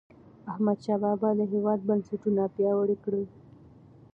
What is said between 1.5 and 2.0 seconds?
هیواد